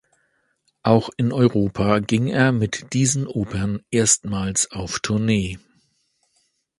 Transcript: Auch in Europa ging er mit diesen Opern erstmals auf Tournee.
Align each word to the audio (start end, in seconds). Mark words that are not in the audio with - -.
Auch 0.81 1.11
in 1.15 1.31
Europa 1.31 1.99
ging 1.99 2.25
er 2.27 2.51
mit 2.51 2.93
diesen 2.93 3.27
Opern 3.27 3.83
erstmals 3.91 4.71
auf 4.71 4.99
Tournee. 4.99 5.59